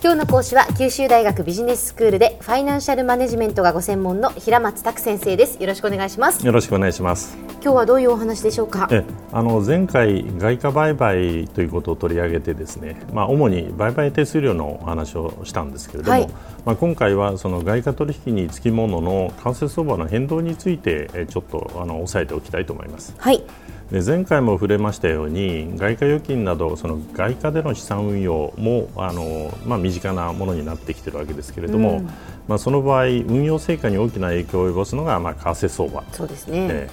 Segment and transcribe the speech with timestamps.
[0.00, 5.60] 今日の講師は九州大学ビジネススクールでファイナンシャルマネジメントがご専門の平松卓先生です。
[5.60, 6.46] よろしくお願いします。
[6.46, 7.36] よろしくお願いします。
[7.60, 8.86] 今日はどういうお話でしょうか？
[8.92, 16.28] えあの前回外貨売買ということを取り上げてですねまあ主に売買手数料のお話をしたんですけれども、はい、
[16.64, 23.16] まあ今回はその外貨取引につきものの為替相場の変動についてちょっとあの押さえておきたいと思います。
[23.18, 23.42] はい
[23.90, 32.10] で前回も触れましたように外貨預金などその外貨での資産運用もあの、まあ、身近なものになってきているわけですけれども、うん、
[32.48, 36.04] まあ、その場合運用成果に大きな影響を及ぼすのが、まあ、為替相場。
[36.12, 36.88] そうですね、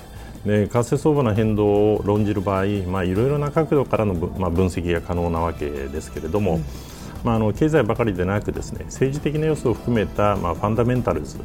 [0.45, 6.94] で為替相場の変動を論じる場合、まあ、いろいろな角度からの、まあ、分析が可能なわけですけれども、うん
[7.25, 11.37] まあ、あの経済ばかりでなくですね政治的な要素を含めた、まあ、ファンダメンタルズ、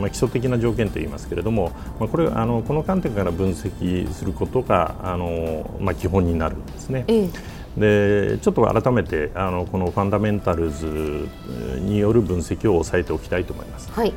[0.00, 7.04] まあ、基礎的な条件といいますけれども、まあ、これあのこの観点から分析することがあの、まあ、基本になるんですね。
[7.06, 7.28] え
[7.76, 11.28] え、でちょっと改めてあのこのファンダメンタルズ
[11.80, 13.92] による分析を押さえておきたいと思います。
[13.92, 14.14] はい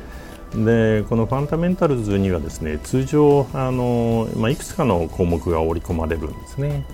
[0.50, 6.84] でこのファンダメンタルズにはですね通常あの、まあ、いくつかの項目が織り込まれるんですね。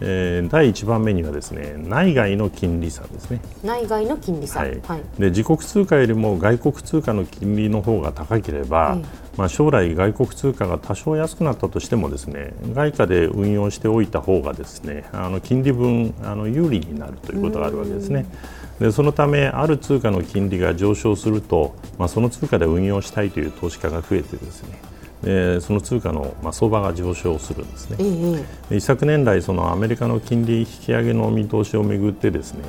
[0.00, 3.40] えー、第1番目にはですね内外の金利差ですね。
[3.62, 4.80] 内外の金利差、はい。
[4.86, 8.98] はい、で自国通貨よりも外国通貨の金利の方が高ければ、
[9.36, 18.26] まあ、将来外国通貨が多少安くなったとしてもですね外貨で運用しておいた方がですねあの金利分あの有利になるということがあるわけですね。
[18.80, 24.93] でそのためある通貨の金利が上昇すると、まあ、その通貨で運用したいという投資家が増えてですね
[25.26, 32.62] えー、その通貨の、まあ、相場が上昇するんですね、ええ、一昨年来そのアメリカの金利引き上げの見通しをめぐってですね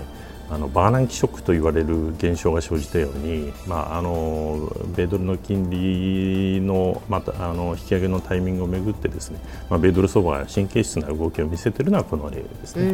[0.49, 12.91] あのバーナンキショックと言われる現象が生じたように、まあ、あの米ドルの金利のまたあの引き上げのタイミングをめぐってですね、まあ、米ドル相場が神経質な動きを見せているのはこの例ですね。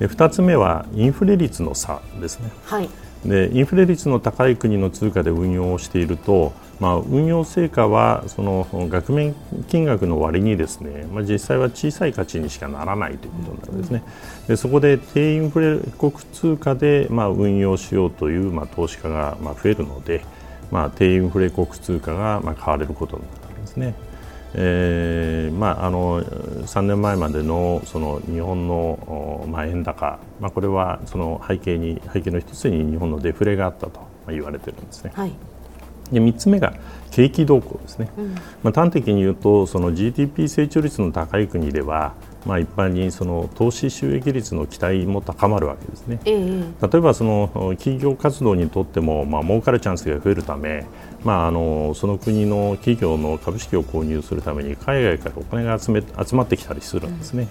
[0.00, 2.50] で2つ目はインフレ率の差ですね。
[2.64, 2.88] はい
[3.24, 9.34] でインフレ率の高い国の通貨で運用をしていると、まあ、運用成果はその額面
[9.68, 14.02] 金額の割にですね、まあ、実際は小さい価値にしかならないということになるんですね。
[14.48, 20.22] でそこで低インフレ国通貨でまあ運用しようというまあ投資家がまあ増えるので、
[20.70, 23.94] まあ、低インフレ国通貨がまあ買われることになるんですね。
[24.56, 35.12] えーまあ、あの3年前までのその日本の、まあ、円高、まあ、これはその背景に背景の一つに日本のデフレがあったと言われているんですね。
[35.14, 35.32] はい。
[36.12, 36.74] で3つ目が
[37.10, 42.14] 景気動向ですね、うん、まあ、端的に言うとその GDP 成長率の高い国では、
[42.46, 50.86] まあ、一般にその投資収益率の期待も高まるわけですね、えー、例えばその企業活動にとっても、まあ儲かるチャンスが増えるため、
[51.24, 57.48] まあ、あのその国の企業の株式を購入するために海外からお金が集め集まってきたりするんですね。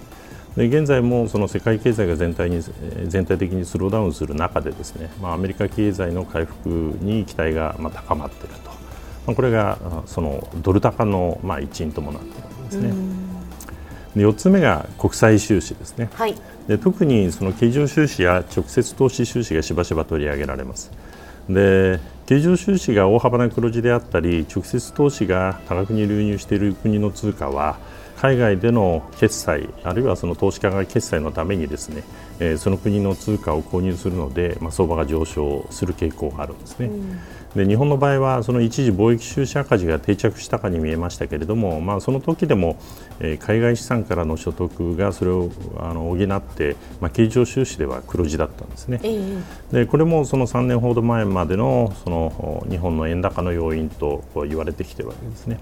[0.56, 0.70] うん。
[0.70, 2.62] で現在もその世界経済が全体に
[3.08, 6.68] 全体的にスローダウンする中でですね、まあ、アメリカ経済の回復
[7.00, 8.70] に期待がまあ高まっていると、
[9.26, 13.23] まあ、これがそのドル高のまあ一因ともなっているわけですね。
[14.14, 16.34] で4つ目が国際収支ですね、はい、
[16.68, 20.90] で特にその経常収支や直接投資収支がしばしば取り上げられます。
[21.48, 27.76] で経常収支が大幅な黒字であったり直接投資が多額に流入している国の通貨は
[28.24, 32.04] 海外での決済あるいはその投資家が決済のためにですね、
[32.40, 36.86] えー、その国の通貨を購入するので、まあ、相場が上昇する傾向があるんですね。
[36.86, 37.18] うん
[37.54, 42.76] で日本の場合はその一時貿易収支赤字が定着したかに見えましたけれども、まあ、その時でも、
[43.20, 55.60] えー、海外資産からの所得がそれをあの補って、まあ、経常収支では黒字だったんですね、えー、でこれもその3年ほど前までのその日本の円高の要因と言われてきているわけですね。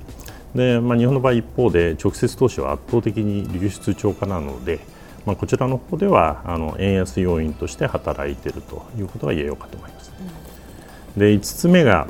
[0.54, 4.80] でまあ、日本の場合一方で直接投資は圧倒的に流出超過なので、
[5.24, 10.12] まあ、こちらの方ではあの円安要因として働いているということが言えようかと思います。
[11.16, 12.06] うん、で5つ目が、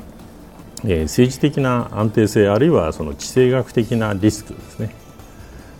[0.83, 5.02] えー、政治的な安定性あるいはその地政学的なリスクですね。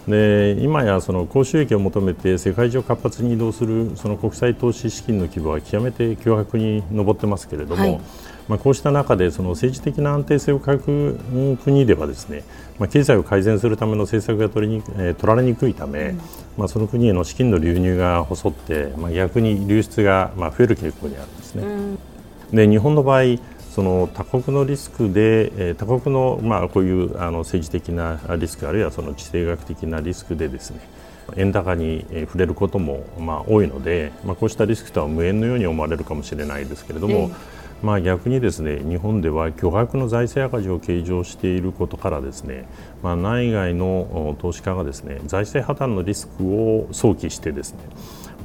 [0.07, 8.01] で今やその高収益を求めて世界中を活発に移動するその国際投資資金の規模は極めて巨額に上ってますけれども、はい。
[8.47, 12.43] まあ、こうした中でその政治的な安定性を欠く国ではですね、
[12.77, 16.21] まあ、経済を改善するための政策が取りに、えー、取られにくいため、うん、
[16.57, 21.63] まあ、その国への資金の流入が細って、まあ、逆に流出がまあ増える傾向にあるんですね。
[21.63, 21.97] うん、
[22.51, 23.37] で日本の場合
[23.73, 30.79] その他国のリスクで、えー、他国の、まあ、こういうあの政治的なリスクあるいはその地政学的なリスクでですね
[31.37, 37.35] 円高に触れることもまあ多いので、まあ、こうしたリスクとは無縁のように思われるかもしれないですけれども、えー
[37.83, 42.65] まあ、逆にですね日本では巨額の財政赤字を計上していることからですね、
[43.01, 47.79] まあ、内外の投資家がですね財政破綻のリスクを想起してですね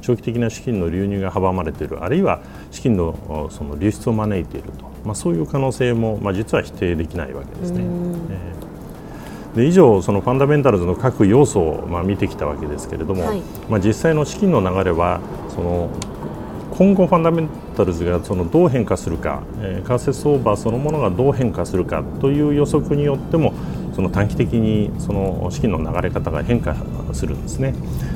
[0.01, 2.41] 長期的な資金の流入が阻まれているあるいは
[2.71, 7.83] 資金のその流出を招いていると、まあ、そういう可能性も、まあ、実は否定できないわけですね。
[9.55, 15.89] で以上、そのファンダメンタルズの各要素を、まあ、見てきたわけですけれども、はい、まあ、実際の資金の流れはその
[16.79, 23.53] 今後ファンダメンタルズがそのどう変化するか、えー、為替相場そのものがどう変化するかという予測によっても
[23.93, 26.77] その短期的にその資金の流れ方が変化
[27.11, 27.73] するんですね。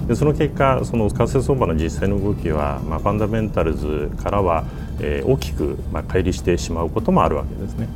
[0.07, 4.63] でその結果その為替相場の実際の動きは、まあ、ファンダメンタルズからは、
[4.99, 7.87] えー、大きく、まあ、乖離してしまうこともあるわけですね。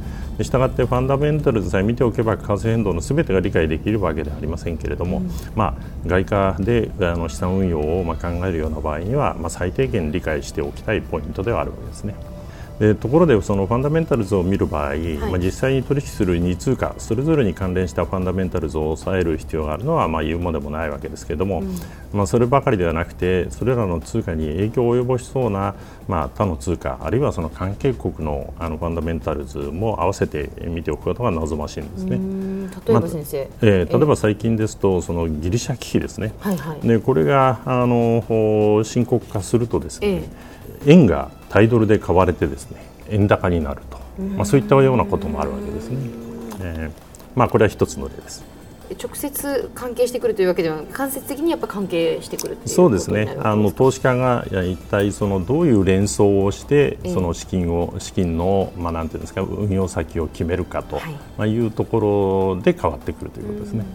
[0.43, 12.15] したがってファンダメンタルズさえ見ておけば為替変動のすべてが理解できるわけではありませんけれども、うん、まあ、外貨であの資産運用をまあ考えるような場合には、まあ、最低限理解しておきたいポイントではあるわけですね。
[12.79, 21.75] でところでそのファンダメンタルズを見る場合、はい、まあ、実際に取引する2通貨それぞれに関連したファンダメンタルズを抑える必要があるのはまあ言うもでもないわけですけれども、うん、
[22.13, 25.75] まあ、そればかりではなくてそれらの通貨に影響を及ぼしそうな、
[26.07, 32.17] まあ、他の通貨あるいはその関係国のあのファンダメンタルズも合わせて見ておくことが望ましいんですね。
[32.85, 40.23] 例えば先生、まあ、えー、例えば最近ですとそのギリシャ危機ですね、はいはい、でこれがあの深刻化するとですね、ええ、
[40.85, 43.97] 円がタイドルで買われてですね円高になると、
[44.35, 45.97] まあ、そういったようなこともあるわけですね。
[46.61, 48.57] えーまあ、これは一つの例です。
[48.95, 63.85] 直接関係してくるというわけでは間接的にやっぱ関係してくるそうですねあの投資家が一体そのどういう連想をしてその資金を資金のまあなんていうんですか運用先を決めるかと、はいまあ、いうところで変わってくるということですね。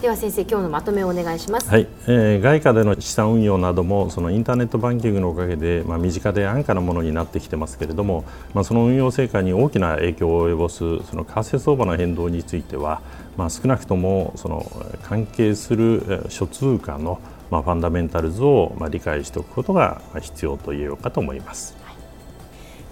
[0.00, 13.00] では先生今日のまとめをお願いします、はいえー、外貨での資産運用などもそのインターネットバンキングのおかげで、まあ、身近で安価なものになってきてますけれども、まあ、その運用成果に大きな影響を及ぼすその為替相場の変動については、
[13.38, 14.70] まあ、少なくともその
[15.02, 21.85] 関係する諸通貨のまあ、ファンダメンタルズをまあ理解しておくことが必要と言えようかと思います。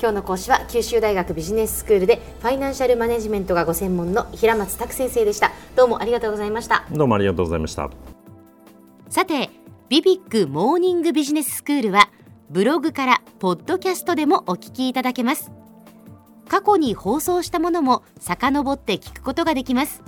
[0.05, 5.51] 今日の講師は九州大学ビジネススクールでファイナンシャルマネジメントがご専門の平松卓先生でした。
[5.77, 6.85] どうもありがとうございました。
[6.93, 7.89] どうもありがとうございました。
[9.09, 9.49] さて
[9.89, 12.11] ビビックモーニングビジネススクールは
[12.51, 15.51] ブログからポッドキャストでもお聞きいただけます。
[16.49, 20.03] 過去に放送したものも遡って聞くことができます。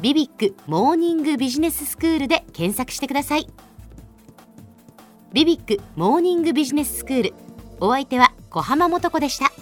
[0.00, 3.46] ビビックモーニングビジネススクールで検索してください。
[5.34, 7.34] ビビックモーニングビジネススクール。
[7.78, 9.52] お相手は小浜もとこでした。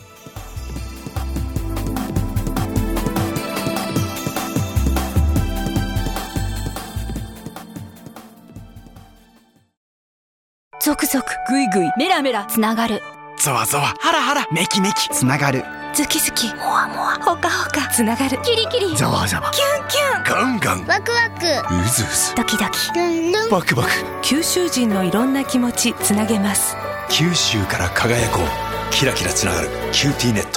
[10.80, 13.02] 続々ぐいぐいメラメラつながる。
[13.36, 13.94] ゾワゾワ。
[13.98, 14.46] ハラハラ。
[14.52, 15.08] メキメキ。
[15.08, 15.64] つながる。
[15.92, 16.54] ズキズキ。
[16.54, 17.14] モワモワ。
[17.14, 17.88] ほかほか。
[17.90, 18.40] つながる。
[18.42, 18.96] キリキリ。
[18.96, 19.50] ザワザワ。
[19.50, 20.22] キュンキュン。
[20.24, 20.86] ガンガン。
[20.86, 21.46] ワクワク。
[21.46, 22.36] うずうず。
[22.36, 22.92] ドキドキ。
[22.94, 23.50] ルンルン。
[23.50, 23.90] バクバク。
[24.22, 26.76] 九州人のいろんな気持ちつなげます。
[27.10, 28.38] 九州から輝こ
[28.70, 30.53] うキラキラつながる QTnet